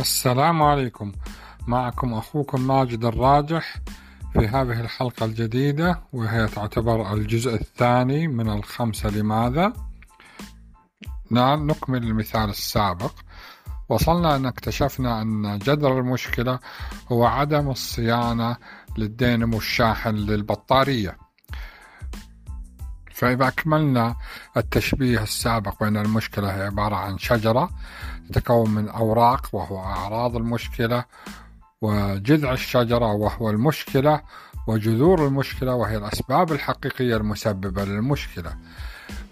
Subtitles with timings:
[0.00, 1.12] السلام عليكم.
[1.66, 3.76] معكم أخوكم ماجد الراجح
[4.32, 9.72] في هذه الحلقة الجديدة وهي تعتبر الجزء الثاني من الخمسة لماذا؟
[11.30, 13.12] نعم نكمل المثال السابق.
[13.88, 16.58] وصلنا أن اكتشفنا أن جذر المشكلة
[17.12, 18.56] هو عدم الصيانة
[18.98, 21.25] للدينمو الشاحن للبطارية.
[23.16, 24.16] فإذا أكملنا
[24.56, 27.70] التشبيه السابق بأن المشكلة هي عبارة عن شجرة
[28.28, 31.04] تتكون من أوراق وهو أعراض المشكلة
[31.82, 34.20] وجذع الشجرة وهو المشكلة
[34.66, 38.56] وجذور المشكلة وهي الأسباب الحقيقية المسببة للمشكلة.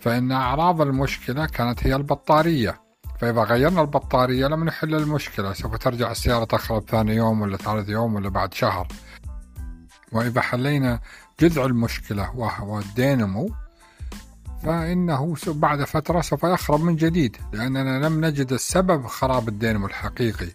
[0.01, 2.81] فإن أعراض المشكلة كانت هي البطارية.
[3.21, 5.53] فإذا غيرنا البطارية لم نحل المشكلة.
[5.53, 8.89] سوف ترجع السيارة تخرب ثاني يوم ولا ثالث يوم ولا بعد شهر.
[10.13, 11.01] وإذا حلينا
[11.41, 13.64] جذع المشكلة وهو الدينمو
[14.65, 20.49] فإنه بعد فترة سوف يخرب من جديد لأننا لم نجد السبب خراب الدينمو الحقيقي.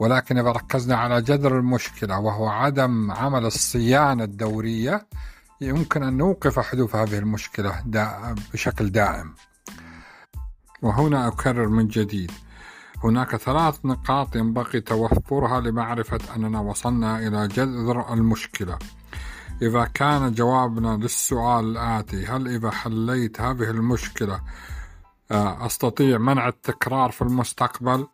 [0.00, 5.06] ولكن إذا ركزنا على جذر المشكلة وهو عدم عمل الصيانة الدورية
[5.60, 9.34] يمكن أن نوقف حدوث هذه المشكلة دا بشكل دائم.
[10.82, 12.32] وهنا أكرر من جديد.
[13.04, 18.78] هناك ثلاث نقاط ينبغي توفرها لمعرفة أننا وصلنا إلى جذر المشكلة.
[19.62, 24.40] إذا كان جوابنا للسؤال الآتي هل إذا حليت هذه المشكلة
[25.30, 28.06] آه، أستطيع منع التكرار في المستقبل؟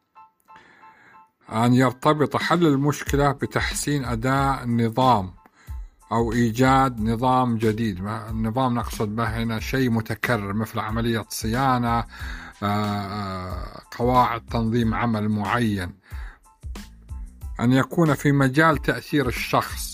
[1.53, 5.31] أن يرتبط حل المشكلة بتحسين أداء النظام
[6.13, 8.07] أو إيجاد نظام جديد.
[8.07, 12.05] النظام نقصد به هنا شيء متكرر مثل عملية صيانة آه،
[12.63, 15.93] آه، قواعد تنظيم عمل معين.
[17.61, 19.90] أن يكون في مجال تأثير الشخص.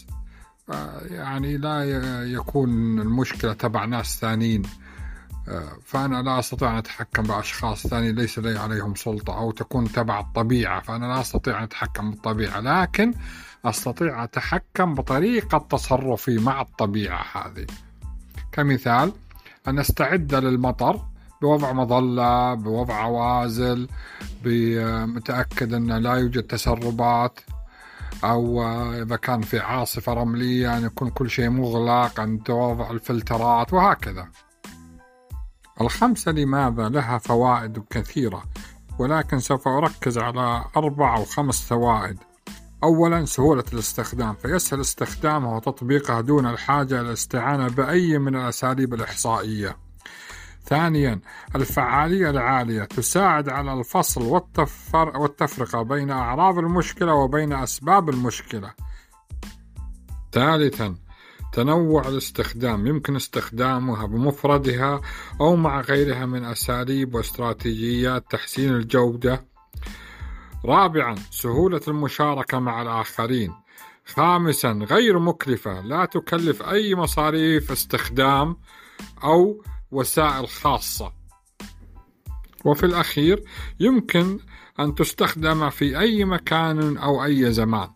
[1.11, 1.84] يعني لا
[2.25, 4.62] يكون المشكلة تبع ناس ثانيين.
[5.84, 10.81] فأنا لا أستطيع أن أتحكم بأشخاص ثانيين ليس لي عليهم سلطة أو تكون تبع الطبيعة
[10.81, 13.15] فأنا لا أستطيع أن أتحكم بالطبيعة لكن
[13.65, 17.66] أستطيع أتحكم بطريقة تصرفي مع الطبيعة هذه.
[18.53, 19.12] كمثال
[19.69, 21.00] أن أستعد للمطر
[21.43, 23.88] بوضع مظلة بوضع عوازل
[24.44, 27.41] بمتأكد أن لا يوجد تسربات.
[28.25, 28.62] أو
[29.03, 34.28] إذا كان في عاصفة رملية أن يكون كل شيء مغلق عند وضع الفلترات وهكذا.
[35.81, 38.43] الخمسة لماذا لها فوائد كثيرة
[38.99, 42.19] ولكن سوف أركز على أربع أو خمس فوائد.
[42.84, 49.85] أولا سهولة الاستخدام فيسهل استخدامها وتطبيقها دون الحاجة إلى الاستعانة بأي من الأساليب الإحصائية.
[50.66, 51.21] ثانيا
[51.56, 58.75] الفعالية العالية تساعد على الفصل والتفر والتفرقة بين أعراض المشكلة وبين أسباب المشكلة.
[60.32, 60.94] ثالثا
[61.53, 65.00] تنوع الاستخدام يمكن استخدامها بمفردها
[65.41, 69.44] أو مع غيرها من أساليب واستراتيجيات تحسين الجودة.
[70.65, 73.53] رابعا سهولة المشاركة مع الآخرين.
[74.06, 78.56] خامسا غير مكلفة لا تكلف أي مصاريف استخدام
[79.25, 81.12] أو وسائل خاصة.
[82.64, 83.44] وفي الأخير
[83.80, 84.38] يمكن
[84.80, 87.88] أن تستخدم في أي مكان أو أي زمان.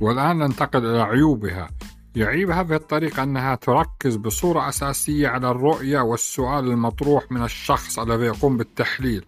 [0.00, 1.70] والآن ننتقل إلى عيوبها.
[2.16, 8.56] يعيب هذه الطريقة أنها تركز بصورة أساسية على الرؤية والسؤال المطروح من الشخص الذي يقوم
[8.56, 9.24] بالتحليل.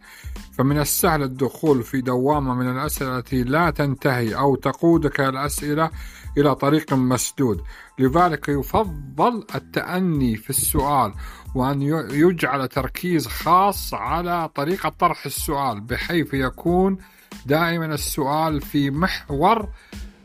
[0.52, 5.90] فمن السهل الدخول في دوامة من الأسئلة التي لا تنتهي أو تقودك الأسئلة
[6.38, 7.62] إلى طريق مسدود.
[7.98, 11.14] لذلك يفضل التأني في السؤال
[11.54, 16.98] وأن يجعل تركيز خاص على طريقة طرح السؤال بحيث يكون
[17.46, 19.68] دائما السؤال في محور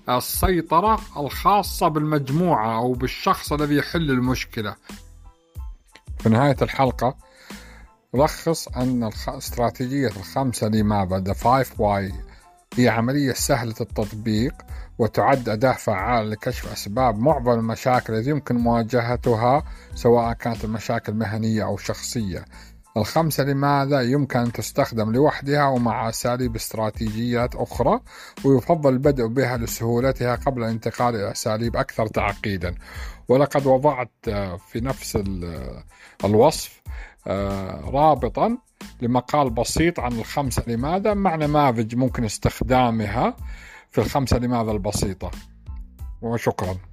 [0.10, 4.76] السيطرة الخاصة بالمجموعة أو بالشخص الذي يحل المشكلة.
[6.20, 7.16] في نهاية الحلقة
[8.14, 12.14] لخص أن استراتيجية الخمسة لماذا The Five Why
[12.76, 14.54] هي عملية سهلة التطبيق
[15.00, 19.64] وتعد أداة فعالة لكشف أسباب معظم المشاكل التي يمكن مواجهتها
[19.96, 22.46] سواء كانت المشاكل مهنية أو شخصية.
[22.98, 28.00] الخمسة لماذا يمكن أن تستخدم لوحدها ومع أساليب استراتيجيات أخرى؟
[28.46, 32.76] ويفضل البدء بها لسهولتها قبل الانتقال إلى أساليب أكثر تعقيدا.
[33.28, 34.12] ولقد وضعت
[34.58, 35.24] في نفس
[36.26, 36.82] الوصف
[37.28, 38.58] آه، رابطا
[39.02, 40.64] لمقال بسيط عن الخمسة.
[40.68, 43.36] لماذا؟ مع نماذج ممكن استخدامها
[43.92, 45.32] في الخمسة لماذا البسيطة؟
[46.22, 46.91] وشكرا.